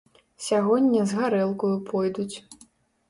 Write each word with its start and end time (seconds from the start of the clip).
Сягоння 0.45 1.03
з 1.11 1.19
гарэлкаю 1.19 1.73
пойдуць. 1.91 2.37